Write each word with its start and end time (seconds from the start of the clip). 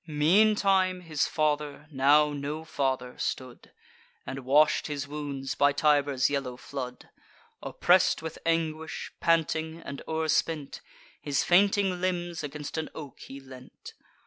Meantime, 0.07 1.01
his 1.01 1.27
father, 1.27 1.87
now 1.91 2.33
no 2.33 2.65
father, 2.65 3.15
stood, 3.19 3.71
And 4.25 4.39
wash'd 4.43 4.87
his 4.87 5.07
wounds 5.07 5.53
by 5.53 5.73
Tiber's 5.73 6.27
yellow 6.27 6.57
flood: 6.57 7.09
Oppress'd 7.61 8.23
with 8.23 8.39
anguish, 8.43 9.13
panting, 9.19 9.79
and 9.79 10.01
o'erspent, 10.07 10.81
His 11.21 11.43
fainting 11.43 12.01
limbs 12.01 12.43
against 12.43 12.79
an 12.79 12.89
oak 12.95 13.19
he 13.19 13.39
leant. 13.39 13.93